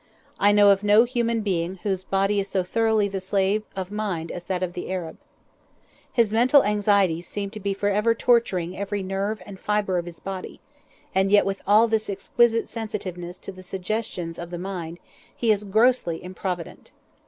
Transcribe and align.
I 0.39 0.51
know 0.51 0.71
of 0.71 0.81
no 0.83 1.03
human 1.03 1.41
being 1.41 1.75
whose 1.83 2.03
body 2.03 2.39
is 2.39 2.47
so 2.47 2.63
thoroughly 2.63 3.07
the 3.07 3.19
slave 3.19 3.61
of 3.75 3.91
mind 3.91 4.31
as 4.31 4.45
that 4.45 4.63
of 4.63 4.73
the 4.73 4.91
Arab. 4.91 5.17
His 6.11 6.33
mental 6.33 6.63
anxieties 6.63 7.27
seem 7.27 7.51
to 7.51 7.59
be 7.59 7.75
for 7.75 7.87
ever 7.89 8.15
torturing 8.15 8.75
every 8.75 9.03
nerve 9.03 9.43
and 9.45 9.59
fibre 9.59 9.99
of 9.99 10.05
his 10.05 10.19
body, 10.19 10.59
and 11.13 11.29
yet 11.31 11.45
with 11.45 11.61
all 11.67 11.87
this 11.87 12.09
exquisite 12.09 12.67
sensitiveness 12.67 13.37
to 13.37 13.51
the 13.51 13.61
suggestions 13.61 14.39
of 14.39 14.49
the 14.49 14.57
mind, 14.57 14.97
he 15.37 15.51
is 15.51 15.63
grossly 15.63 16.23
improvident. 16.23 16.89